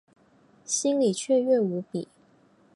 [0.65, 2.07] 心里雀跃无比